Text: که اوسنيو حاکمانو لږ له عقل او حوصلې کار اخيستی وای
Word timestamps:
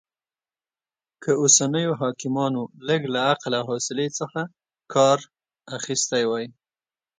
که 1.23 1.31
اوسنيو 1.41 1.91
حاکمانو 2.01 2.61
لږ 2.87 3.01
له 3.13 3.19
عقل 3.31 3.51
او 3.59 3.63
حوصلې 3.69 4.07
کار 4.93 5.17
اخيستی 5.77 6.23
وای 6.27 6.45